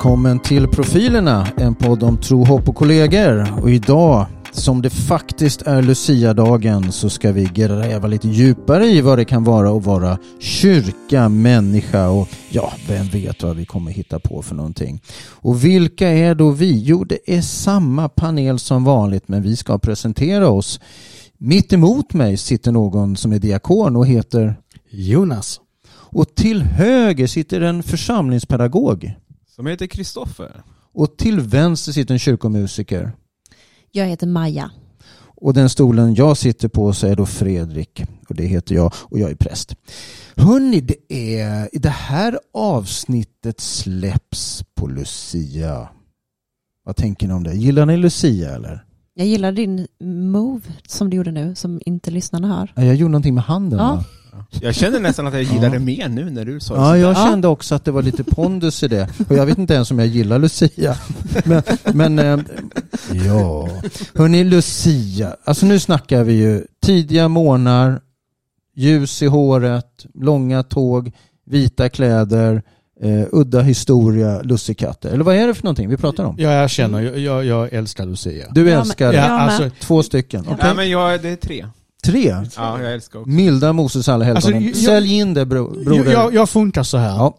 [0.00, 3.60] Välkommen till Profilerna, en podd om tro, hopp och kollegor.
[3.62, 9.18] Och idag, som det faktiskt är Lucia-dagen, så ska vi gräva lite djupare i vad
[9.18, 14.18] det kan vara att vara kyrka, människa och ja, vem vet vad vi kommer hitta
[14.18, 15.00] på för någonting.
[15.30, 16.82] Och vilka är då vi?
[16.82, 20.80] Jo, det är samma panel som vanligt, men vi ska presentera oss.
[21.38, 24.56] Mitt emot mig sitter någon som är diakon och heter
[24.90, 25.60] Jonas.
[25.92, 29.14] Och till höger sitter en församlingspedagog.
[29.60, 30.62] Som heter Kristoffer.
[30.92, 33.12] Och till vänster sitter en kyrkomusiker.
[33.90, 34.70] Jag heter Maja.
[35.36, 38.02] Och den stolen jag sitter på så är då Fredrik.
[38.28, 39.74] Och det heter jag och jag är präst.
[40.36, 45.88] Hörni, det, är, det här avsnittet släpps på Lucia.
[46.84, 47.54] Vad tänker ni om det?
[47.54, 48.84] Gillar ni Lucia eller?
[49.14, 49.86] Jag gillar din
[50.32, 52.72] move som du gjorde nu, som inte lyssnarna hör.
[52.76, 53.84] Ja, Jag gjorde någonting med handen Ja.
[53.94, 54.04] va?
[54.60, 55.70] Jag känner nästan att jag gillar Ja.
[55.70, 56.98] det mer nu när du sa Ja, det.
[56.98, 57.26] jag Ja.
[57.30, 59.08] kände också att det var lite pondus i det.
[59.28, 60.96] Och jag vet inte ens om jag gillar Lucia.
[61.44, 61.62] Men,
[61.94, 62.38] men eh,
[63.26, 63.68] ja.
[64.14, 65.36] Hörni, Lucia.
[65.44, 68.00] Alltså nu snackar vi ju tidiga morgnar,
[68.76, 71.12] ljus i håret, långa tåg,
[71.46, 72.62] vita kläder,
[73.02, 75.10] eh, udda historia, lussekatter.
[75.10, 76.36] Eller vad är det för någonting vi pratar om?
[76.38, 78.46] Jag erkänner, jag, jag, jag älskar Lucia.
[78.50, 79.40] Du Ja, älskar men- Ja, Jag med.
[79.42, 80.40] alltså, två stycken.
[80.40, 80.56] Okej.
[80.62, 81.66] Nej, men jag, det är tre.
[82.04, 82.36] Tre?
[82.56, 83.30] Ja, jag älskar också.
[83.30, 84.56] Milda Moses alla helgonen.
[84.56, 86.12] Alltså, jag- Sälj in det bro, broder.
[86.12, 87.08] jag, jag funkar så här.
[87.16, 87.38] Ja.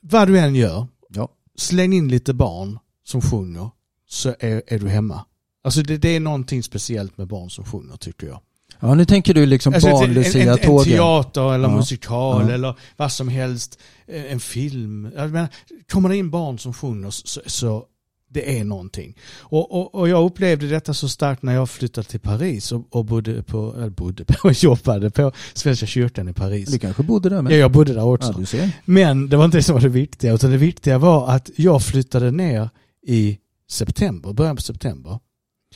[0.00, 1.28] Vad du än gör, Ja.
[1.58, 3.70] släng in lite barn som sjunger
[4.08, 5.24] så är, är du hemma.
[5.64, 8.40] Alltså det, det är någonting speciellt med barn som sjunger tycker jag.
[8.80, 11.76] ja, nu tänker du liksom Alltså, en, en, en, en teater eller Ja.
[11.76, 12.54] musikal Ja.
[12.54, 13.78] eller vad som helst.
[14.06, 15.10] Eh, En film.
[15.16, 15.48] Jag menar,
[15.92, 17.84] kommer det in barn som sjunger så, så
[18.32, 19.16] det är någonting.
[19.38, 23.04] Och, och, och jag upplevde detta så starkt när jag flyttade till Paris och, och
[23.04, 26.68] bodde på, eller bodde på, jobbade på Svenska kyrkan i Paris.
[26.72, 27.52] Du kanske bodde där med?
[27.52, 28.56] Ja, jag bodde där också.
[28.56, 28.68] Ja.
[28.84, 31.82] Men det var inte det som var det viktiga, utan det viktiga var att jag
[31.82, 32.70] flyttade ner
[33.06, 33.38] i
[33.70, 35.18] september, början på september.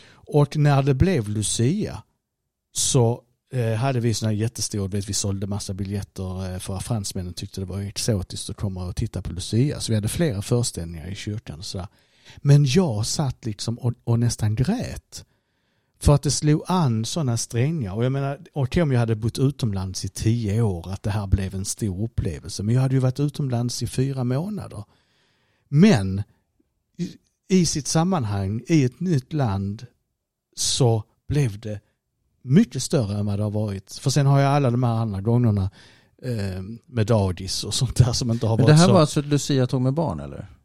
[0.09, 2.03] Och när det blev Lucia
[2.73, 3.23] så
[3.53, 7.65] eh, hade vi sådana jättestor, vi sålde massa biljetter eh, för att fransmännen tyckte det
[7.65, 9.81] var exotiskt att komma och titta på Lucia.
[9.81, 11.63] Så vi hade flera föreställningar i kyrkan.
[11.63, 11.89] Sådär.
[12.37, 15.25] Men jag satt liksom och, och nästan grät.
[15.99, 17.95] För att det slog an sådana strängar.
[17.95, 21.27] Och jag menar, och om jag hade bott utomlands i tio år, att det här
[21.27, 22.63] blev en stor upplevelse.
[22.63, 24.85] Men jag hade ju varit utomlands i fyra månader.
[25.69, 26.23] Men
[27.49, 29.87] i, sitt sammanhang, i ett nytt land,
[30.57, 31.81] så blev det
[32.43, 33.93] mycket större än vad det har varit.
[33.93, 35.71] För sen har jag alla de här andra gångerna
[36.23, 38.93] eh, med dagis och sånt där som inte har varit det här så.
[38.93, 40.56] var alltså ett Lucia-tåg med barn eller?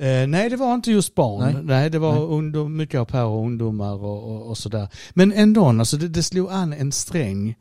[0.00, 1.52] Eh, nej, det var inte just barn.
[1.52, 1.62] Nej.
[1.64, 2.22] Nej, det var Nej.
[2.22, 4.88] Ungdom, mycket av per och ungdomar och, och, och sådär.
[5.14, 7.54] Men ändå, alltså det, det slog an en sträng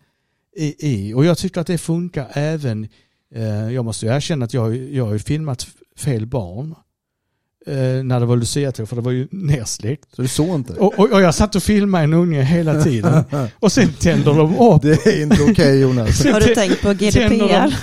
[0.56, 1.14] i, i.
[1.14, 2.88] Och jag tycker att det funkar även,
[3.36, 5.68] eh, jag måste ju erkänna att jag, jag har filmat
[5.98, 6.76] fel barn.
[7.68, 10.16] Eh, när det var Lucia-tåg, för det var ju nersläckt.
[10.16, 10.74] Så du såg inte?
[10.74, 13.24] Och, och, och jag satt och filmade en unge hela tiden.
[13.60, 14.82] Och sen tänder de upp.
[14.82, 16.26] det är inte okej Jonas.
[16.26, 17.76] Har du tänkt på GDPR?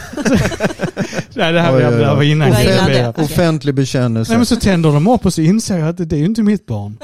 [1.36, 2.16] Nej, det här Oj, oj, det här var oj.
[2.16, 3.08] var innan GDPR.
[3.08, 3.24] Okej.
[3.24, 4.32] Offentlig bekännelse.
[4.32, 6.24] Nej men så tänder de upp och så inser jag att det, det är ju
[6.24, 6.98] inte mitt barn.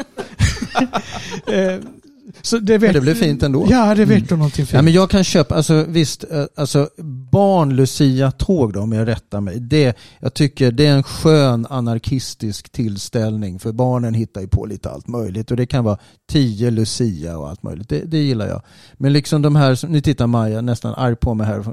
[2.42, 3.66] Så det, Men väck, det blev fint ändå.
[3.70, 4.72] Ja, det väcker någonting fint.
[4.72, 6.88] Ja, men jag kan köpa, alltså visst, eh, alltså
[7.32, 9.60] barn-Lucia-tåg då om jag rättar mig.
[9.60, 14.90] Det, jag tycker det är en skön anarkistisk tillställning för barnen hittar ju på lite
[14.90, 15.98] allt möjligt och det kan vara
[16.30, 17.88] tio Lucia och allt möjligt.
[17.88, 18.62] Det, det gillar jag.
[18.94, 21.64] Men liksom de här, nu tittar Maja nästan arg på mig här.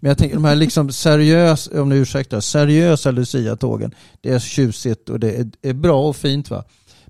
[0.00, 3.94] Men jag tänker de här liksom seriösa, om ni ursäktar, seriösa Lucia-tågen.
[4.20, 6.64] Det är tjusigt och det är, är bra och fint va.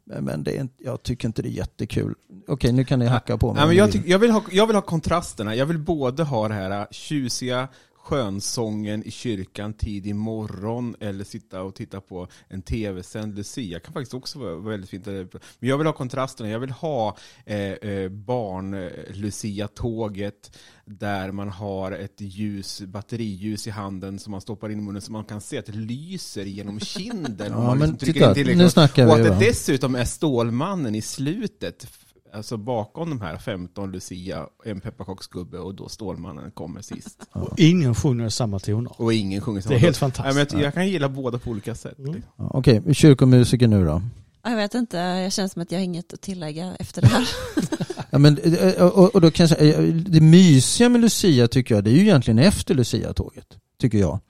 [0.07, 2.15] Men, det är, jag tycker inte det är jättekul.
[2.49, 3.63] Okej, nu kan ni hacka på mig.
[3.63, 3.93] Om men jag, vill.
[3.93, 5.55] tyck, jag, vill ha, jag vill ha kontrasterna.
[5.55, 7.69] Jag vill både ha det här tjusiga
[8.05, 13.81] skönsången i kyrkan tidig morgon eller sitta och titta på en tv-sänd Lucia.
[13.81, 15.07] kan faktiskt också vara väldigt fint.
[15.07, 15.29] Men
[15.59, 16.51] jag vill ha kontrasterna.
[16.51, 24.31] Jag vill ha eh, eh, barn-Lucia-tåget där man har ett ljus, batteriljus i handen som
[24.31, 27.53] man stoppar in i munnen så man kan se att det lyser genom kinden.
[27.53, 31.87] Ja, man liksom titta, nu snackar Och att det dessutom är Stålmannen i slutet,
[32.35, 37.27] alltså bakom de här 15 Lucia, en pepparkaksgubbe och då Stålmannen kommer sist.
[37.33, 39.01] Och ingen sjunger samma toner.
[39.01, 40.37] Och ingen sjunger samma Det är helt fantastiskt.
[40.37, 41.99] Nej, men jag, jag kan gilla båda på olika sätt.
[41.99, 42.15] Mm.
[42.15, 42.33] liksom.
[42.37, 44.03] Ja, Okej, kyrkomusiker nu då.
[44.43, 47.09] Ja, Jag vet inte, jag känner som att jag har inget att tillägga efter det
[47.09, 47.29] här.
[48.11, 51.75] Ja, men, eh, och, och då kan jag säga, eh, det mysiga med Lucia tycker
[51.75, 53.47] jag, det är ju egentligen efter Lucia-tåget.
[53.81, 54.21] Tycker jag.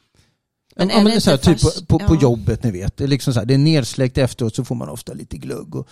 [0.76, 2.20] Men Ja, men det så här, typ på, på, på ja.
[2.20, 2.96] jobbet, ni vet.
[2.96, 5.74] Det är, liksom så här, det är nedsläckt efteråt så får man ofta lite glugg
[5.74, 5.88] och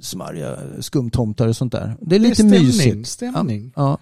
[0.00, 1.96] smarriga skumtomtar och sånt där.
[2.00, 3.08] Det är Det är lite stämning, mysigt.
[3.08, 3.72] stämning.
[3.76, 3.98] Ja.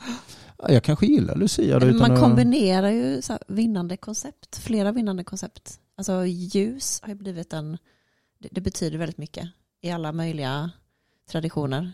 [0.63, 1.79] Ja, Jag kanske gillar Lucia.
[1.79, 5.81] Då, man att- kombinerar ju så här vinnande koncept, flera vinnande koncept.
[5.97, 7.79] Alltså ljus har ju blivit en,
[8.39, 9.49] det, det betyder väldigt mycket
[9.83, 10.71] i alla möjliga
[11.31, 11.93] traditioner.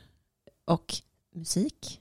[0.67, 0.95] Och
[1.35, 2.01] musik.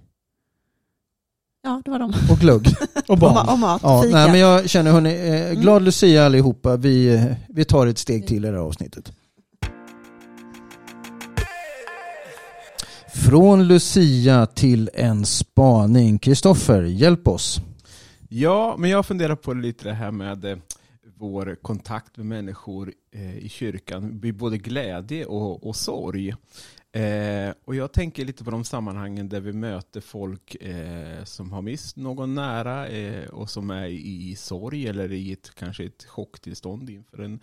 [1.64, 2.14] Ja, det var de.
[2.32, 2.68] Och glögg.
[3.08, 3.38] Och barn.
[3.38, 4.16] Och, ma- och mat, Ja, fika.
[4.18, 5.62] nej, men jag känner hörni, eh, Mm.
[5.62, 6.78] glad Lucia allihopa.
[6.78, 9.12] Vi, eh, vi tar ett steg till i det här avsnittet.
[13.30, 16.20] Från Lucia till en spaning.
[16.20, 17.62] Kristoffer, hjälp oss.
[18.30, 20.58] Ja, men jag funderar på lite det här med eh,
[21.20, 26.34] vår kontakt med människor Eh, i kyrkan, vid både glädje och, och sorg.
[26.96, 31.62] Eh, och jag tänker lite på de sammanhangen där vi möter folk eh, som har
[31.62, 36.90] mist någon nära eh, och som är i sorg eller i ett, kanske ett chocktillstånd
[36.90, 37.40] inför en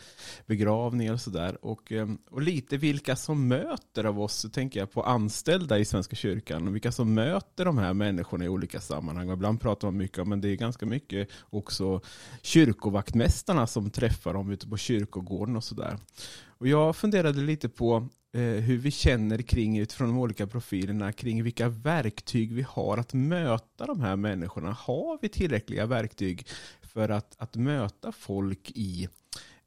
[0.46, 1.64] begravning eller sådär.
[1.64, 5.84] Och, eh, och lite vilka som möter av oss, så tänker jag på anställda i
[5.84, 9.28] Svenska kyrkan och vilka som möter de här människorna i olika sammanhang.
[9.28, 12.00] Och ibland pratar man mycket om, men det är ganska mycket också
[12.42, 15.98] kyrkovaktmästarna som träffar dem ute på kyrkogården och sådär.
[16.46, 21.42] Och jag funderade lite på eh, hur vi känner kring, utifrån de olika profilerna, kring
[21.42, 24.72] vilka verktyg vi har att möta de här människorna.
[24.72, 26.46] Har vi tillräckliga verktyg
[26.82, 29.08] för att, att möta folk i,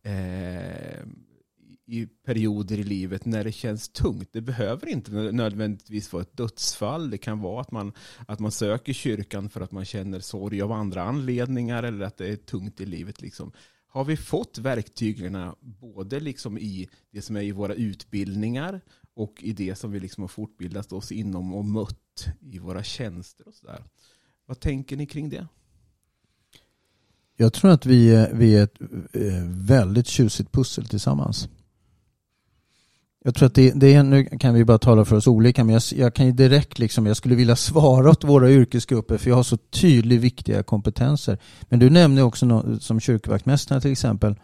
[0.04, 1.04] eh,
[1.86, 4.30] i perioder i livet när det känns tungt?
[4.32, 7.10] Det behöver inte nödvändigtvis vara ett dödsfall.
[7.10, 7.94] Det kan vara att man,
[8.28, 12.28] att man söker kyrkan för att man känner sorg av andra anledningar eller att det
[12.28, 13.22] är tungt i livet.
[13.22, 13.52] Liksom
[13.94, 18.82] har vi fått verktygen både liksom i det som är i våra utbildningar
[19.14, 23.48] och i det som vi liksom har fortbildat oss inom och mött i våra tjänster
[23.48, 23.84] och sådär.
[24.46, 25.48] Vad tänker ni kring det?
[27.36, 28.82] Jag tror att vi är, vi är ett
[29.14, 31.50] eh, väldigt tjusigt pussel tillsammans.
[33.26, 35.74] Jag tror att det, det är, nu kan vi bara tala för oss olika, men
[35.74, 39.36] jag, jag kan ju direkt liksom, jag skulle vilja svara åt våra yrkesgrupper för jag
[39.36, 41.38] har så tydligt viktiga kompetenser.
[41.70, 44.36] Men du nämnde också no, som kyrkvaktmästare till exempel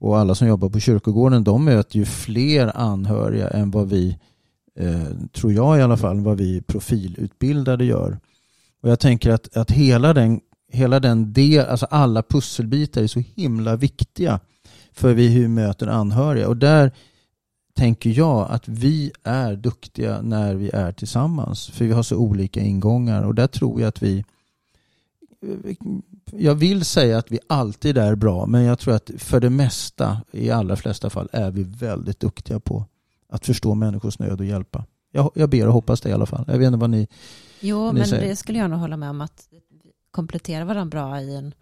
[0.00, 4.18] och alla som jobbar på kyrkogården, de möter ju fler anhöriga än vad vi,
[4.78, 8.18] eh, tror jag i alla fall, vad vi profilutbildade gör.
[8.82, 10.40] Och jag tänker att, att hela den,
[10.72, 14.40] hela den del, alltså alla pusselbitar är så himla viktiga
[14.92, 16.48] för vi hur vi möter anhöriga.
[16.48, 16.92] Och där
[17.74, 21.66] tänker jag att vi är duktiga när vi är tillsammans.
[21.68, 24.24] För vi har så olika ingångar och där tror jag att vi
[26.32, 30.20] jag vill säga att vi alltid är bra men jag tror att för det mesta,
[30.32, 32.84] i allra flesta fall, är vi väldigt duktiga på
[33.28, 34.84] att förstå människors nöd och hjälpa.
[35.12, 36.44] Jag, jag ber och hoppas det i alla fall.
[36.48, 37.08] Jag vet inte vad ni...
[37.60, 39.48] Jo, Ni men säger- det skulle jag nog hålla med om att
[40.10, 41.54] komplettera varandra bra i, en,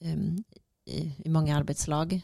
[0.00, 0.44] em,
[0.84, 2.20] i, i många arbetslag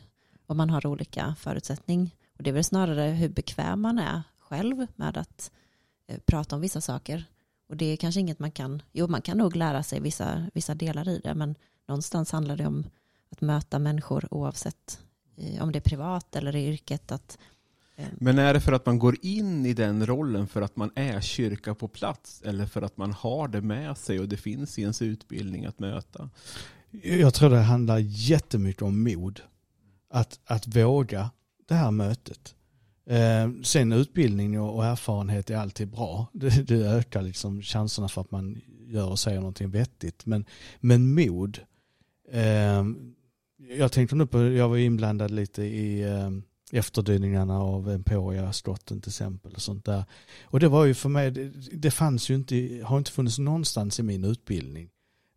[0.47, 2.15] och man har olika förutsättning.
[2.45, 5.51] Och det är väl snarare hur bekväm man är själv med att
[6.07, 7.25] eh, prata om vissa saker.
[7.69, 10.75] Och det är kanske inget man kan, jo man kan nog lära sig vissa, vissa
[10.75, 11.55] delar i det, men
[11.89, 12.85] någonstans handlar det om
[13.31, 15.01] att möta människor oavsett
[15.37, 17.13] eh, om det är privat eller i yrket.
[17.13, 17.39] Att,
[17.97, 20.91] eh, Men är det för att man går in i den rollen för att man
[20.95, 24.79] är kyrka på plats eller för att man har det med sig och det finns
[24.79, 26.31] i ens utbildning att möta?
[27.03, 29.41] Jag tror det handlar jättemycket om mod.
[30.11, 31.31] Att, att våga
[31.67, 32.55] det här mötet.
[33.07, 36.27] Eh, sen utbildning och, erfarenhet är alltid bra.
[36.33, 40.27] Det, det ökar liksom chanserna för att man gör och säger någonting vettigt.
[40.27, 40.45] Men,
[40.81, 41.59] men mod.
[42.33, 42.85] Eh,
[43.79, 46.31] jag tänkte nu på, jag var inblandad lite i eh,
[46.73, 50.05] efterdyningarna av Emporia-skotten till exempel och sånt där.
[50.43, 54.01] Och det var ju för mig, det, det fanns ju inte, har inte funnits någonstans
[54.01, 54.91] i min utbildning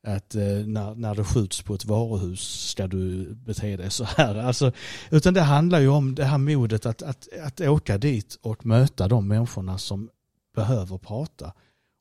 [0.04, 4.36] att eh, när, när det skjuts på ett varuhus ska du bete dig så här.
[4.48, 4.72] Alltså,
[5.10, 9.08] utan det handlar ju om det här modet att, att, att åka dit och möta
[9.08, 10.10] de människorna som
[10.56, 11.54] behöver prata.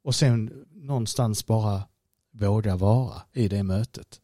[0.05, 1.83] Och sen någonstans bara
[2.33, 4.21] våga vara i det mötet.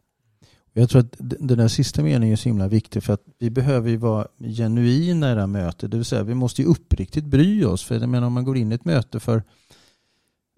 [0.73, 3.91] Jag tror att den där sista meningen är så himla viktig för att vi behöver
[3.91, 5.91] ju vara genuina i det här mötet.
[5.91, 7.85] Det vill säga vi måste ju uppriktigt bry oss.
[7.85, 9.43] För jag menar om man går in i ett möte för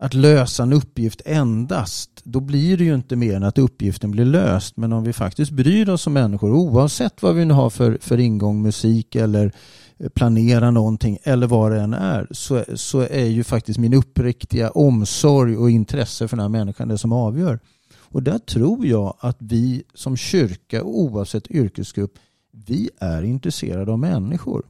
[0.04, 4.24] att lösa en uppgift endast, då blir det ju inte mer än att uppgiften blir
[4.24, 4.76] löst.
[4.76, 8.20] Men om vi faktiskt bryr oss som människor, oavsett vad vi nu har för, för
[8.20, 9.52] ingång, musik eller
[9.98, 14.70] eh, planera någonting eller vad det än är, så, så är ju faktiskt min uppriktiga
[14.70, 17.60] omsorg och intresse för den här människan det som avgör.
[17.96, 22.18] Och där tror jag att vi som kyrka, oavsett yrkesgrupp,
[22.66, 24.62] vi är intresserade av människor.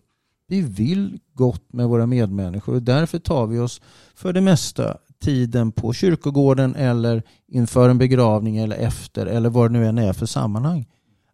[0.47, 3.81] Vi vill gott med våra medmänniskor och därför tar vi oss
[4.15, 9.79] för det mesta tiden på kyrkogården eller inför en begravning eller efter eller vad det
[9.79, 10.87] nu än är för sammanhang.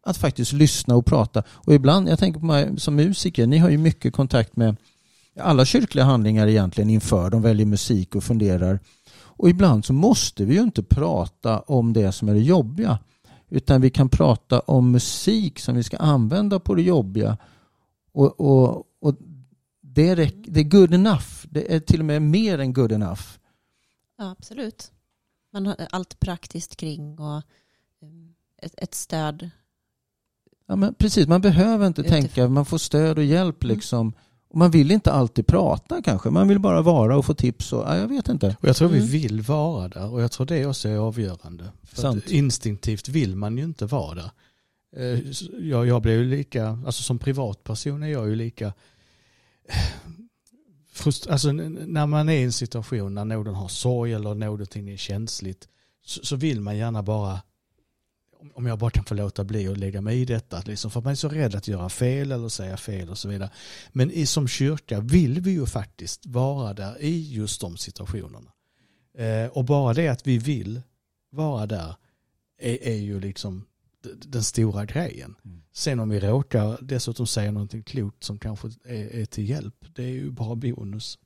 [0.02, 1.42] Att faktiskt lyssna och prata.
[1.50, 4.76] Och ibland, jag tänker på mig som musiker, ni har ju mycket kontakt med
[5.40, 7.30] alla kyrkliga handlingar egentligen inför.
[7.30, 8.80] De väljer musik och funderar.
[9.12, 12.98] Och ibland så måste vi ju inte prata om det som är det jobbiga.
[13.50, 17.38] Utan vi kan prata om musik som vi ska använda på det jobbiga.
[18.12, 19.16] Och, och, och
[19.82, 21.26] det, är, det är good enough.
[21.50, 23.39] Det är till och med mer än good enough.
[24.20, 24.90] Ja, absolut.
[25.52, 27.42] Man har allt praktiskt kring och
[28.02, 29.50] um, ett, ett stöd.
[30.66, 32.20] Ja, men precis, man behöver inte Utifrån.
[32.20, 33.74] tänka, man får stöd och hjälp Mm.
[33.76, 34.12] liksom.
[34.48, 37.82] Och man vill inte alltid prata kanske, man vill bara vara och få tips och,
[37.82, 38.56] ja, jag vet inte.
[38.60, 39.00] Och jag tror Mm.
[39.00, 41.72] vi vill vara där och jag tror det också är avgörande.
[41.82, 44.30] För instinktivt vill man ju inte vara där.
[44.96, 45.20] Eh,
[45.68, 48.72] Jag, jag blev ju lika, alltså som privatperson är jag ju lika
[51.00, 54.96] frust- alltså när man är i en situation när någon har sorg eller någonting är
[54.96, 55.68] känsligt
[56.04, 57.40] så, så vill man gärna bara
[58.54, 60.62] om- jag bara kan få låta bli att lägga mig i detta.
[60.66, 63.50] Liksom, för man är så rädd att göra fel eller säga fel och så vidare.
[63.92, 68.52] Men i, som kyrka vill vi ju faktiskt vara där i just de situationerna.
[69.18, 70.82] Eh, och bara det att vi vill
[71.32, 71.94] vara där
[72.58, 73.64] är, är ju liksom
[74.02, 75.34] den stora grejen.
[75.44, 75.62] Mm.
[75.72, 80.04] Sen om vi råkar dessutom säga någonting klokt som kanske är, är till hjälp, det
[80.04, 81.18] är ju bara bonus.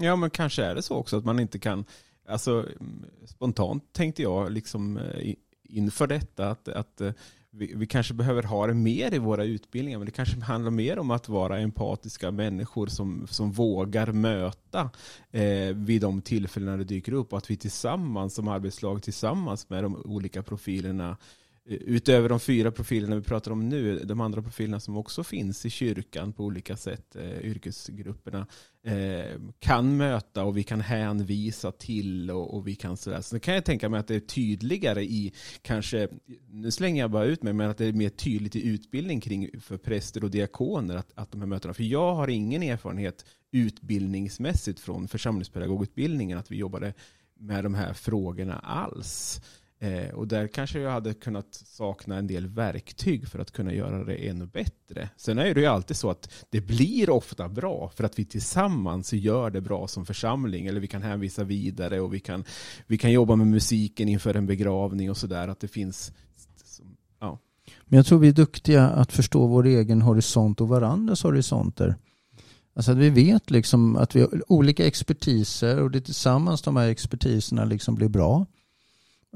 [0.00, 1.84] Ja men kanske är det så också att man inte kan,
[2.28, 7.12] alltså mm, spontant tänkte jag liksom eh, inför detta att, att eh,
[7.56, 10.98] vi, vi kanske behöver ha det mer i våra utbildningar men det kanske handlar mer
[10.98, 14.90] om att vara empatiska människor som, som vågar möta
[15.30, 19.84] eh, vid de tillfällen det dyker upp och att vi tillsammans som arbetslag tillsammans med
[19.84, 21.16] de olika profilerna
[21.66, 25.70] Utöver de fyra profilerna vi pratar om nu, de andra profilerna som också finns i
[25.70, 28.46] kyrkan på olika sätt, eh, yrkesgrupperna,
[28.86, 33.20] eh, kan möta och vi kan hänvisa till och, och vi kan sådär.
[33.20, 36.08] Så kan jag tänka mig att det är tydligare i, kanske,
[36.50, 39.60] nu slänger jag bara ut mig, men att det är mer tydligt i utbildning kring
[39.60, 44.80] för präster och diakoner att, att de här mötena, för jag har ingen erfarenhet utbildningsmässigt
[44.80, 46.94] från församlingspedagogutbildningen att vi jobbade
[47.38, 49.40] med de här frågorna alls.
[49.84, 54.04] Eh, och där kanske jag hade kunnat sakna en del verktyg för att kunna göra
[54.04, 55.08] det ännu bättre.
[55.16, 59.12] Sen är det ju alltid så att det blir ofta bra för att vi tillsammans
[59.12, 60.66] gör det bra som församling.
[60.66, 62.44] Eller vi kan hänvisa vidare och vi kan,
[62.86, 65.48] vi kan jobba med musiken inför en begravning och sådär.
[65.48, 66.12] Att det finns
[67.20, 67.38] ja.
[67.84, 71.96] Men jag tror vi är duktiga att förstå vår egen horisont och varandras horisonter.
[72.76, 76.76] Alltså att vi vet liksom att vi har olika expertiser och det är tillsammans de
[76.76, 78.46] här expertiserna liksom blir bra.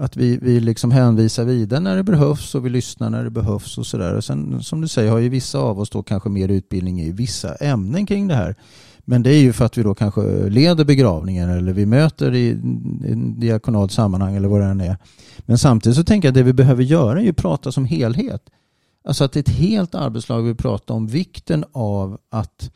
[0.01, 3.79] Att vi, vi liksom hänvisar vidare när det behövs och vi lyssnar när det behövs
[3.79, 4.21] och sådär.
[4.21, 7.55] Sen som du säger har ju vissa av oss då kanske mer utbildning i vissa
[7.55, 8.55] ämnen kring det här.
[9.05, 12.51] Men det är ju för att vi då kanske leder begravningen eller vi möter i
[12.51, 14.97] en diakonalt sammanhang eller vad det än är.
[15.39, 18.43] Men samtidigt så tänker jag att det vi behöver göra är ju prata som helhet.
[19.05, 22.71] Alltså att ett helt arbetslag vill prata om vikten av att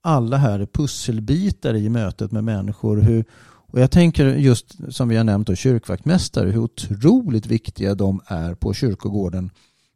[0.00, 2.96] alla här är pusselbitar i mötet med människor.
[2.96, 3.24] Hur,
[3.72, 8.54] och jag tänker just som vi har nämnt då, kyrkvaktmästare, hur otroligt viktiga de är
[8.54, 9.50] på kyrkogården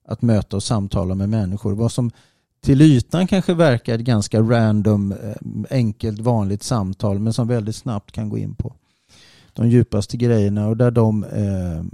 [0.09, 1.73] att möta och samtala med människor.
[1.73, 2.11] Vad som
[2.61, 5.37] till ytan kanske verkar ett ganska random, eh,
[5.71, 8.75] enkelt, vanligt samtal men som väldigt snabbt kan gå in på
[9.53, 11.85] de djupaste grejerna och där de eh,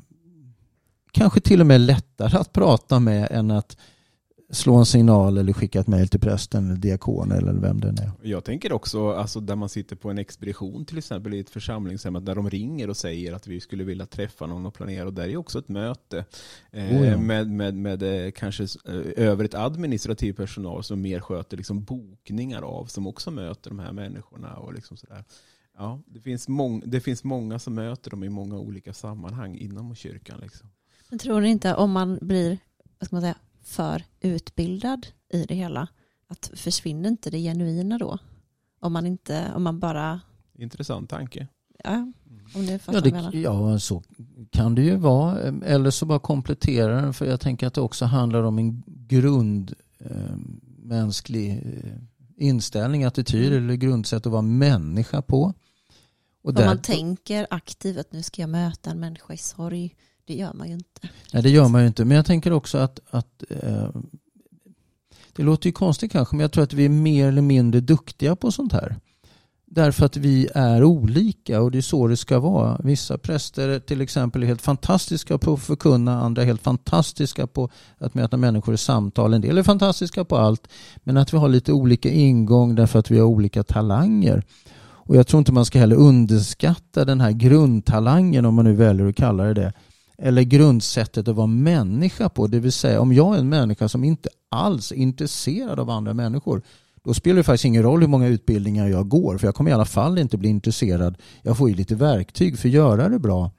[1.12, 3.76] kanske till och med är lättare att prata med än att
[4.50, 8.12] slå en signal eller skicka ett mejl till prästen eller diakonen eller vem det är.
[8.22, 12.16] Jag tänker också alltså, där man sitter på en expedition till exempel i ett församlingshem
[12.16, 15.12] att där de ringer och säger att vi skulle vilja träffa någon och planera och
[15.12, 16.24] där är också ett möte
[16.72, 17.18] eh, Oh ja.
[17.18, 22.84] med, med, med eh, kanske eh, övrigt administrativ personal som mer sköter liksom, bokningar av
[22.84, 25.24] som också möter de här människorna och liksom sådär.
[25.78, 29.94] Ja, det, finns mång, det finns många som möter dem i många olika sammanhang inom
[29.94, 30.40] kyrkan.
[30.42, 30.68] Liksom.
[31.08, 32.58] Men tror ni inte om man blir
[32.98, 33.36] vad ska man säga,
[33.68, 35.88] för utbildad i det hela,
[36.26, 38.18] att försvinner inte det genuina då?
[38.80, 40.20] Om man, inte, om man bara,
[40.58, 41.46] Intressant tanke.
[41.84, 42.12] ja,
[42.54, 44.02] om det är Ja, det, ja, så
[44.50, 45.38] kan det ju vara.
[45.64, 49.74] Eller så bara komplettera den för jag tänker att det också handlar om en grund
[49.98, 50.36] eh,
[50.78, 51.92] mänsklig eh,
[52.36, 53.64] inställning, attityd Mm.
[53.64, 55.54] eller grundsätt att vara människa på.
[56.42, 59.94] Och Om där, man tänker aktivt att nu ska jag möta en människa i sorg,
[60.28, 61.08] det gör man ju inte.
[61.32, 62.04] nej, det gör man ju inte.
[62.04, 63.88] Men jag tänker också att, att eh,
[65.32, 68.36] det låter ju konstigt kanske, men jag tror att vi är mer eller mindre duktiga
[68.36, 68.96] på sånt här.
[69.66, 72.80] Därför att vi är olika och det är så det ska vara.
[72.84, 77.70] Vissa präster till exempel är helt fantastiska på att förkunna, andra är helt fantastiska på
[77.98, 79.34] att möta människor i samtal.
[79.34, 83.10] En del är fantastiska på allt, men att vi har lite olika ingång därför att
[83.10, 84.44] vi har olika talanger.
[85.08, 89.06] Och jag tror inte man ska heller underskatta den här grundtalangen, om man nu väljer
[89.06, 89.72] att kalla det det,
[90.22, 92.46] eller grundsättet att vara människa på.
[92.46, 96.14] Det vill säga om jag är en människa som inte alls är intresserad av andra
[96.14, 96.62] människor
[97.04, 99.74] då spelar det faktiskt ingen roll hur många utbildningar jag går för jag kommer i
[99.74, 101.18] alla fall inte bli intresserad.
[101.42, 103.50] Jag får ju lite verktyg för att göra det bra.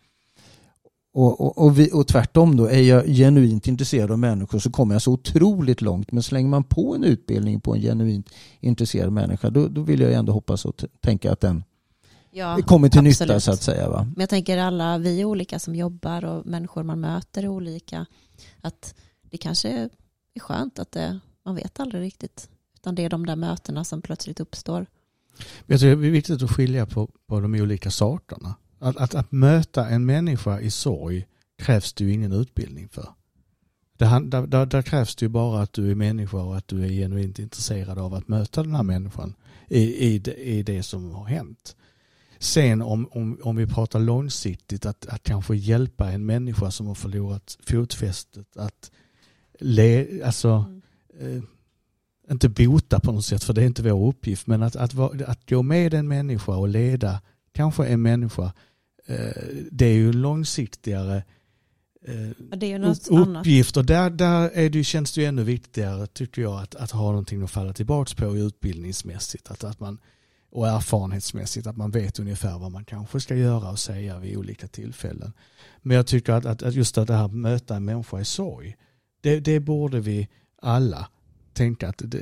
[1.14, 4.96] och, och, och, vi, och tvärtom då, är jag genuint intresserad av människor så kommer
[4.96, 6.12] jag så otroligt långt.
[6.12, 10.14] Men slänger man på en utbildning på en genuint intresserad människa då, då vill jag
[10.14, 11.64] ändå hoppas och tänka att den
[12.32, 13.20] Ja, kommer till absolut.
[13.20, 13.90] nytta så att säga.
[13.90, 14.04] Va?
[14.04, 18.06] Men jag tänker alla vi är olika som jobbar och människor man möter är olika.
[18.62, 22.50] Att det kanske är skönt att det, man vet aldrig riktigt.
[22.76, 24.86] Utan det är de där mötena som plötsligt uppstår.
[25.66, 28.56] Jag tror det är viktigt att skilja på, på de olika sorterna.
[28.80, 31.26] Att, att, att möta en människa i sorg
[31.58, 33.10] krävs det ju ingen utbildning för.
[33.98, 36.90] Där, där, där krävs det ju bara att du är människa och att du är
[36.90, 39.36] genuint intresserad av att möta den här människan
[39.68, 41.76] i, i, det, i det som har hänt.
[42.40, 46.96] Sen om, om, om vi pratar långsiktigt, att, att kanske hjälpa en människa som har
[46.96, 48.92] förlorat fotfästet att
[49.60, 50.66] le, alltså,
[51.20, 51.44] eh,
[52.32, 55.26] inte bota på något sätt, för det är inte vår uppgift, men att, att, vara-
[55.26, 57.22] att gå med en människa och leda
[57.54, 58.54] kanske en människa,
[59.06, 61.24] eh, det är ju långsiktigare
[62.08, 62.30] eh,
[63.40, 63.78] uppgift.
[63.78, 67.10] Och där, där är det, känns det ju ännu viktigare tycker jag att, att ha
[67.10, 69.98] någonting att falla tillbaka på utbildningsmässigt att, att man,
[70.52, 74.68] och erfarenhetsmässigt att man vet ungefär vad man kanske ska göra och säga vid olika
[74.68, 75.34] tillfällen.
[75.82, 78.76] Men jag tycker att, att, att just att det här möta en människa i sorg
[79.22, 80.28] det, det borde vi
[80.62, 81.10] alla
[81.54, 82.22] tänka att det,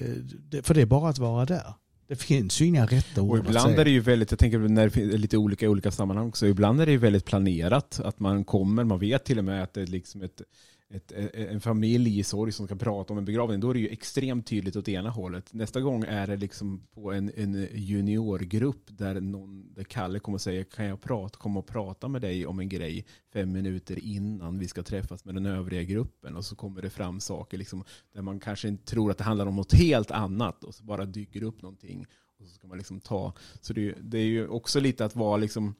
[0.49, 1.73] det, för det är bara att vara där.
[2.07, 4.59] Det finns ju inga rätta Och ord att ibland är det ju väldigt, jag tänker
[4.59, 7.99] när det finns lite olika i olika sammanhang också, ibland är det ju väldigt planerat
[8.03, 10.41] att man kommer, man vet till och med att det är liksom ett,
[10.89, 13.87] ett, en familj i sorg som ska prata om en begravning, då är det ju
[13.87, 15.53] extremt tydligt åt ena hållet.
[15.53, 20.41] Nästa gång är det liksom på en, en juniorgrupp där, någon, där Kalle kommer och
[20.41, 24.59] säger kan jag prata, komma och prata med dig om en grej fem minuter innan
[24.59, 28.21] vi ska träffas med den övriga gruppen och så kommer det fram saker liksom, där
[28.21, 31.43] man kanske inte tror att det handlar om något helt annat och så bara dyker
[31.43, 32.05] upp någonting
[32.39, 33.33] och så ska man liksom ta.
[33.61, 35.75] Så det det är ju också lite att vara liksom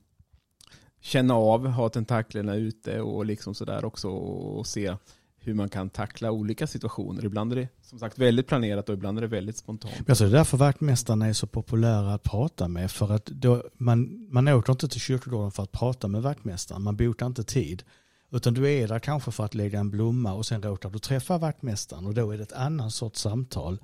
[1.01, 4.95] känna av, ha tentaklerna ute och liksom sådär också och, se
[5.39, 7.25] hur man kan tackla olika situationer.
[7.25, 10.09] Ibland är det som sagt väldigt planerat och ibland är det väldigt spontant.
[10.09, 12.91] Alltså det är därför vaktmästarna är så populära att prata med.
[12.91, 16.81] För att då, man, man åker inte till kyrkogården för att prata med vaktmästaren.
[16.81, 17.83] Man bokar inte tid.
[18.31, 21.37] Utan du är där kanske för att lägga en blomma och sen råkar du träffa
[21.37, 23.79] vaktmästaren och då är det ett annat sorts samtal.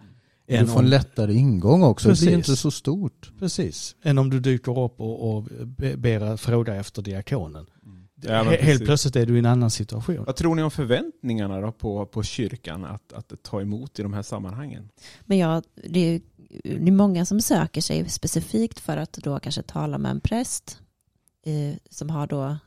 [0.47, 2.08] Du får en lättare ingång också.
[2.10, 2.49] Det blir Precis.
[2.49, 3.32] inte så stort.
[3.39, 3.95] Precis.
[4.03, 7.65] Än om du dyker upp och, och be- ber fråga efter diakonen.
[8.25, 8.86] Ja, men He- Helt precis.
[8.86, 10.23] plötsligt är du i en annan situation.
[10.25, 14.13] Vad tror ni om förväntningarna då på, på kyrkan att, att ta emot i de
[14.13, 14.89] här sammanhangen?
[15.25, 16.21] Men ja, det är,
[16.63, 20.79] det är många som söker sig specifikt för att då kanske tala med en präst
[21.45, 22.58] eh, som har då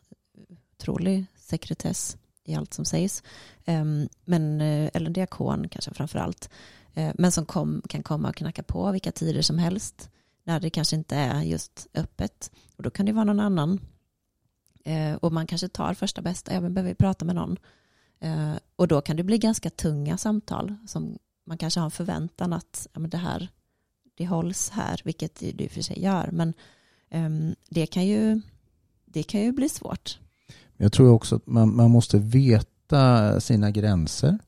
[0.80, 3.22] otrolig sekretess i allt som sägs.
[3.64, 6.50] Ehm, men, eh, eller en diakon kanske framför allt.
[6.96, 10.10] Eh, men som kom, kan komma och knacka på vilka tider som helst
[10.44, 12.50] när det kanske inte är just öppet.
[12.76, 13.80] Och då kan det vara någon annan.
[14.84, 17.56] Eh, och man kanske tar första bästa, även behöver prata med någon.
[18.20, 22.52] Eh, och då kan det bli ganska tunga samtal som man kanske har en förväntan
[22.52, 23.48] att ja, men det här
[24.16, 26.28] det hålls här, vilket det i och för sig gör.
[26.32, 26.54] Men
[27.10, 28.40] ehm, det, kan ju,
[29.04, 30.18] det kan ju bli svårt.
[30.76, 34.38] Jag tror också att man, man måste veta sina gränser.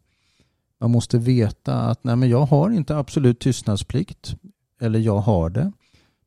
[0.81, 4.35] Man måste veta att nej, men jag har inte absolut tystnadsplikt.
[4.81, 5.73] Eller jag har det.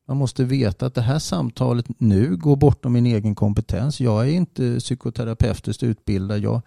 [0.07, 4.01] Man måste veta att det här samtalet nu går bortom min egen kompetens.
[4.01, 6.39] Jag är inte psykoterapeutiskt utbildad.
[6.39, 6.61] Jag,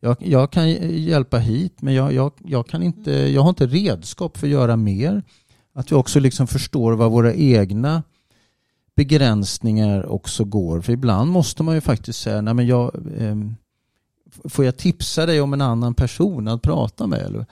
[0.00, 4.36] jag, jag kan hjälpa hit men jag, jag, jag, kan inte, jag har inte redskap
[4.36, 5.22] för att göra mer.
[5.72, 8.02] Att vi också liksom förstår vad våra egna
[8.96, 10.80] begränsningar också går.
[10.80, 13.56] För ibland måste man ju faktiskt säga, nej men jag, ehm,
[14.44, 17.18] får jag tipsa dig om en annan person att prata med?
[17.18, 17.46] Eller?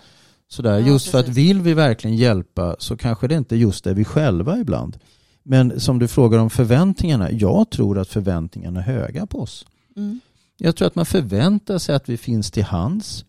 [0.48, 0.78] Sådär.
[0.78, 4.04] Ja, just för att vill vi verkligen hjälpa så kanske det inte just är vi
[4.04, 4.98] själva ibland.
[5.42, 9.66] Men som du frågar om förväntningarna, jag tror att förväntningarna är höga på oss.
[9.96, 10.20] Mm.
[10.56, 13.24] Jag tror att man förväntar sig att vi finns till hands.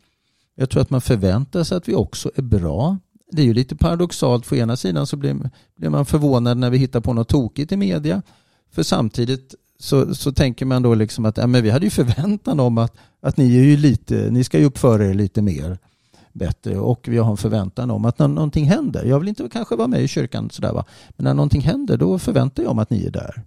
[0.55, 2.97] Jag tror att man förväntar sig att vi också är bra.
[3.31, 4.49] Det är ju lite paradoxalt.
[4.49, 7.77] På ena sidan så blir, blir man förvånad när vi hittar på något tokigt i
[7.77, 8.21] media.
[8.71, 12.59] För samtidigt så, så tänker man då liksom att ja, men vi hade ju förväntan
[12.59, 15.77] om att, att ni, är ju lite, ni ska ju uppföra er lite mer
[16.33, 19.75] bättre och vi har en förväntan om att när någonting händer, jag vill inte kanske
[19.75, 22.89] vara med i kyrkan sådär va, men när någonting händer då förväntar jag mig att
[22.89, 23.43] ni är där.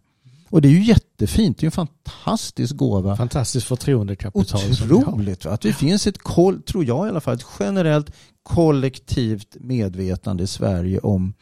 [0.50, 3.16] Och det är ju jättefint, det är ju en fantastisk gåva.
[3.16, 4.60] Fantastiskt förtroendekapital.
[4.90, 5.46] Otroligt.
[5.46, 6.18] Att det finns ett,
[6.66, 11.34] tror jag i alla fall, ett generellt kollektivt medvetande i Sverige om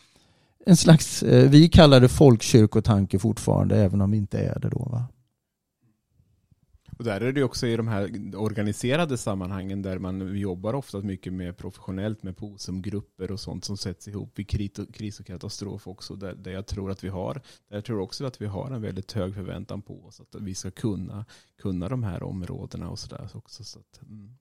[0.71, 4.89] en slags, eh, vi kallar det folkkyrkotanke fortfarande, även om vi inte är det då.
[4.93, 5.05] Va?
[6.99, 11.33] Och där är det också i de här organiserade sammanhangen där man jobbar ofta mycket
[11.33, 14.49] med professionellt med POSUM-grupper och sånt som sätts ihop vid
[14.95, 16.15] kris och katastrof också.
[16.15, 17.35] Där, där jag tror att vi har,
[17.69, 20.55] där jag tror också att vi har en väldigt hög förväntan på oss att vi
[20.55, 21.25] ska kunna,
[21.63, 23.65] kunna de här områdena och sådär också.
[23.65, 24.37] Så att, mm.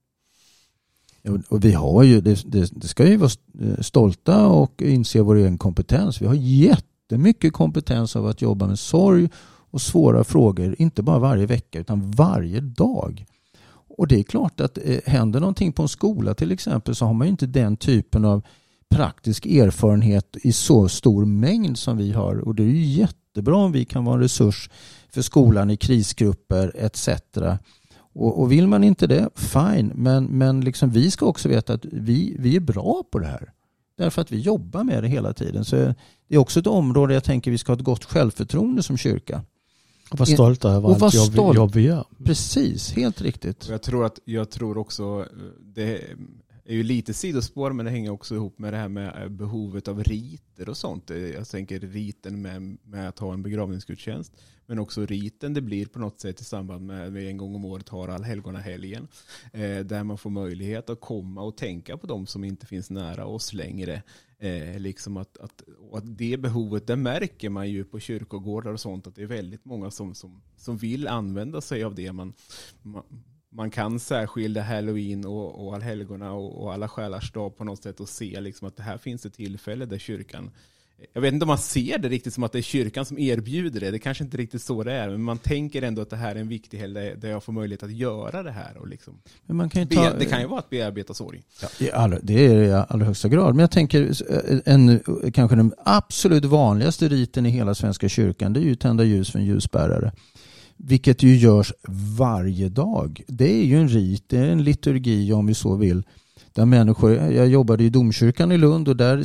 [1.48, 3.30] Och vi har ju, det, det, det ska ju vara
[3.60, 6.22] eh, stolta och inse vår egen kompetens.
[6.22, 9.28] Vi har jättemycket kompetens av att jobba med sorg
[9.70, 13.24] och svåra frågor, inte bara varje vecka utan varje dag.
[13.98, 17.14] Och det är klart att eh, händer någonting på en skola till exempel så har
[17.14, 18.42] man ju inte den typen av
[18.90, 22.36] praktisk erfarenhet i så stor mängd som vi har.
[22.36, 24.70] Och det är ju jättebra om vi kan vara en resurs
[25.08, 27.08] för skolan i krisgrupper etc.
[28.20, 29.92] Och, och vill man inte det, fine.
[29.94, 33.52] Men, men liksom vi ska också veta att vi, vi är bra på det här.
[33.96, 35.64] Därför att vi jobbar med det hela tiden.
[35.64, 38.96] Så det är också ett område jag tänker vi ska ha ett gott självförtroende som
[38.96, 39.42] kyrka.
[40.10, 41.56] Och vara stolta över och allt jobb, stolt.
[41.56, 42.04] jobb vi gör.
[42.24, 43.68] Precis, helt riktigt.
[43.68, 45.26] Jag tror, att, jag tror också,
[45.74, 46.00] det
[46.64, 49.88] är ju lite sidospår men det hänger också ihop med det här med eh, behovet
[49.88, 51.10] av riter och sånt.
[51.10, 54.32] Eh, jag tänker riten med, med att ha en begravningsgudstjänst.
[54.66, 57.54] Men också riten det blir på något sätt i samband med att vi en gång
[57.54, 59.08] om året har allhelgonahelgen.
[59.52, 63.26] Eh, där man får möjlighet att komma och tänka på de som inte finns nära
[63.26, 64.02] oss längre.
[64.38, 69.06] Eh, liksom att, att, att det behovet, det märker man ju på kyrkogårdar och sånt,
[69.06, 72.12] att det är väldigt många som, som, som vill använda sig av det.
[72.12, 72.32] Man,
[72.82, 73.02] man,
[73.52, 78.00] man kan särskilja halloween och, och allhelgona och, och alla själars dag på något sätt
[78.00, 80.50] och se liksom att det här finns ett tillfälle där kyrkan
[81.12, 83.80] jag vet inte om man ser det riktigt som att det är kyrkan som erbjuder
[83.80, 83.90] det.
[83.90, 85.10] Det kanske inte riktigt så det är.
[85.10, 87.82] Men man tänker ändå att det här är en viktig helg där jag får möjlighet
[87.82, 88.76] att göra det här.
[88.76, 91.42] Och liksom men man kan ta, det kan ju vara att bearbeta sorg.
[91.78, 93.54] Ja, det är det i allra högsta grad.
[93.54, 94.12] Men jag tänker
[94.68, 95.00] en,
[95.32, 99.38] kanske den absolut vanligaste riten i hela Svenska kyrkan det är ju tända ljus för
[99.38, 100.12] en ljusbärare.
[100.82, 101.72] Vilket ju görs
[102.18, 103.22] varje dag.
[103.28, 106.02] Det är ju en rit, det är en liturgi om vi så vill
[106.52, 109.24] där människor, jag jobbade i domkyrkan i Lund och där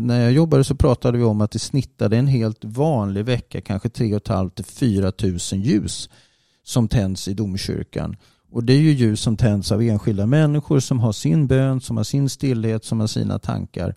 [0.00, 3.88] när jag jobbade så pratade vi om att det snittade en helt vanlig vecka kanske
[3.88, 6.08] 3 500 till 4 000 ljus
[6.64, 8.16] som tänds i domkyrkan.
[8.52, 11.96] Och det är ju ljus som tänds av enskilda människor som har sin bön, som
[11.96, 13.94] har sin stillhet, som har sina tankar.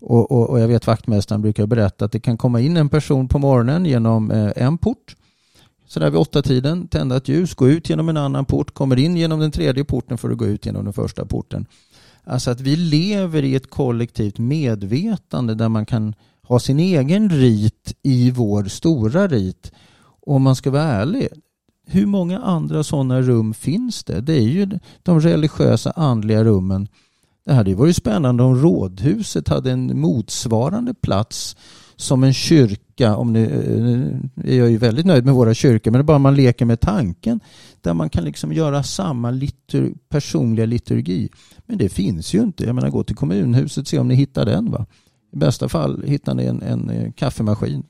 [0.00, 3.28] Och, och, och jag vet vaktmästaren brukar berätta att det kan komma in en person
[3.28, 5.16] på morgonen genom eh, en port
[5.86, 8.98] så där vid åtta tiden tända ett ljus, gå ut genom en annan port, kommer
[8.98, 11.66] in genom den tredje porten för att gå ut genom den första porten.
[12.24, 17.94] Alltså att vi lever i ett kollektivt medvetande där man kan ha sin egen rit
[18.02, 19.72] i vår stora rit.
[19.98, 21.28] Och om man ska vara ärlig,
[21.86, 24.20] hur många andra sådana rum finns det?
[24.20, 26.88] Det är ju de religiösa andliga rummen.
[27.44, 31.56] Det hade ju varit spännande om rådhuset hade en motsvarande plats
[31.96, 35.98] som en kyrka, om eh, nu är jag ju väldigt nöjd med våra kyrkor, men
[35.98, 37.40] det är bara man leker med tanken
[37.80, 41.28] där man kan liksom göra samma litur personliga liturgi.
[41.66, 42.64] Men det finns ju inte.
[42.64, 44.70] Jag menar, gå till kommunhuset och se om ni hittar den.
[44.70, 44.86] Va?
[45.32, 47.82] I bästa fall hittar ni en, en eh, kaffemaskin.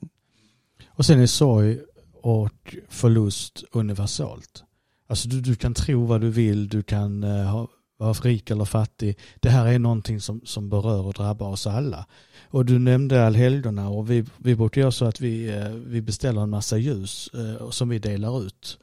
[0.88, 1.78] Och sen är sorg
[2.22, 4.64] och förlust universalt.
[5.08, 8.64] Alltså du, du kan tro vad du vill, du kan uh, ha, vara rik eller
[8.64, 9.18] fattig.
[9.40, 12.06] Det här är någonting som, som berör och drabbar oss alla.
[12.48, 16.40] Och du nämnde allhelgona och vi, vi brukar göra så att vi, uh, vi beställer
[16.40, 18.78] en massa ljus uh, som vi delar ut.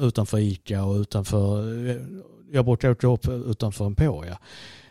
[0.00, 1.64] utanför ICA och utanför
[2.52, 4.38] jag brukar åka upp utanför Emporia.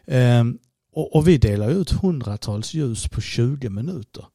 [0.06, 0.60] Um,
[0.94, 4.26] och, och, vi delar ut hundratals ljus på 20 minuter.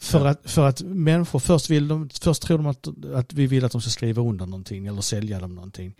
[0.00, 3.64] För, att, för att människor först, vill de, först tror de att, att vi vill
[3.64, 5.94] att de ska skriva under någonting eller sälja dem någonting.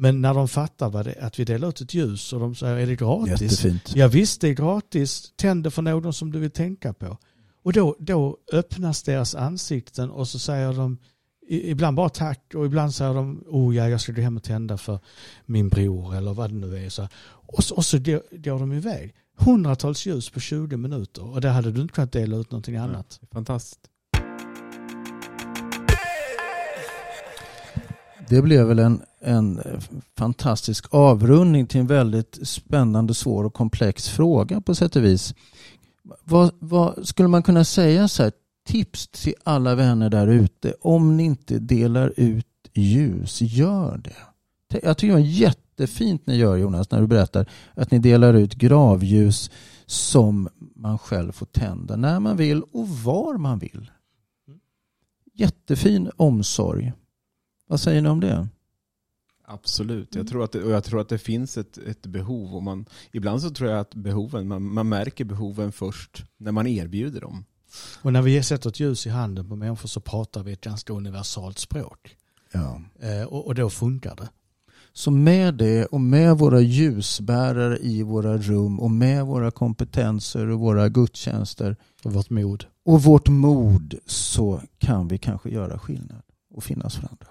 [0.00, 2.76] Men när de fattar vad det, att vi delar ut ett ljus och de säger
[2.76, 3.40] är det gratis?
[3.42, 3.92] Jättefint.
[3.94, 5.32] Ja visst det är gratis.
[5.36, 7.18] Tänd det för någon som du vill tänka på.
[7.62, 10.98] Och då, då öppnas deras ansikten och så säger de
[11.48, 14.78] ibland bara tack och ibland säger de oh ja, jag ska gå hem och tända
[14.78, 15.00] för
[15.46, 16.88] min bror eller vad det nu är.
[16.88, 19.14] Så, och så, och så går de iväg.
[19.38, 23.18] Hundratals ljus på 20 minuter och det hade du inte kunnat dela ut någonting annat.
[23.20, 23.80] Ja, fantastiskt.
[28.28, 29.60] Det blev väl en, en
[30.18, 35.34] fantastisk avrundning till en väldigt spännande, svår och komplex fråga på sätt och vis.
[36.24, 38.32] Vad, vad skulle man kunna säga så här,
[38.66, 40.74] tips till alla vänner där ute.
[40.80, 44.80] Om ni inte delar ut ljus, gör det.
[44.82, 48.54] Jag tycker det var jättefint ni gör Jonas när du berättar att ni delar ut
[48.54, 49.50] gravljus
[49.86, 53.90] som man själv får tända när man vill och var man vill.
[55.34, 56.92] Jättefin omsorg.
[57.68, 58.48] Vad säger ni om det?
[59.44, 62.54] Absolut, jag tror att det, och jag tror att det finns ett, ett behov.
[62.54, 66.66] Och man, ibland så tror jag att behoven, man, man märker behoven först när man
[66.66, 67.44] erbjuder dem.
[68.02, 70.92] Och när vi sätter ett ljus i handen på människor så pratar vi ett ganska
[70.92, 72.16] universalt språk.
[72.52, 72.82] Ja.
[73.00, 74.28] Eh, och, och då funkar det.
[74.92, 80.60] Så med det och med våra ljusbärare i våra rum och med våra kompetenser och
[80.60, 82.64] våra gudstjänster Och vårt mod.
[82.84, 86.22] och vårt mod så kan vi kanske göra skillnad
[86.54, 87.26] och finnas för andra.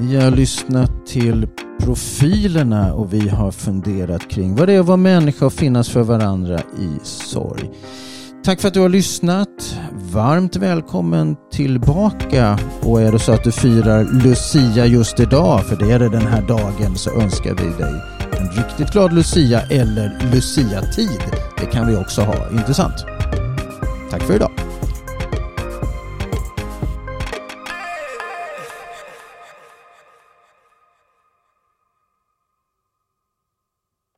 [0.00, 1.48] Vi har lyssnat till
[1.80, 6.02] profilerna och vi har funderat kring vad det är att vara människa och finnas för
[6.02, 7.70] varandra i sorg.
[8.44, 9.78] Tack för att du har lyssnat.
[10.12, 12.58] Varmt välkommen tillbaka.
[12.82, 16.26] Och är det så att du firar Lucia just idag, för det är det den
[16.26, 17.94] här dagen, så önskar vi dig
[18.40, 21.20] en riktigt glad Lucia eller Lucia-tid.
[21.60, 22.50] Det kan vi också ha.
[22.50, 23.04] Intressant.
[24.10, 24.69] Tack för idag.